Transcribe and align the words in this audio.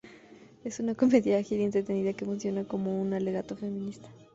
Es 0.63 0.79
una 0.79 0.95
comedia 0.95 1.37
ágil 1.37 1.59
y 1.61 1.65
entretenida 1.65 2.13
que 2.13 2.25
funciona 2.25 2.63
como 2.67 2.99
un 2.99 3.13
alegato 3.13 3.55
feminista. 3.55 4.09